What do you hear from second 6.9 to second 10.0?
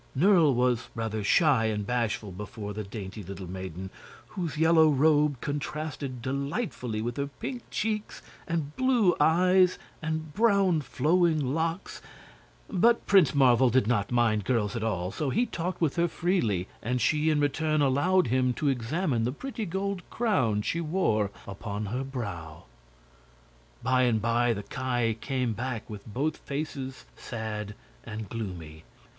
with her pink cheeks and blue eyes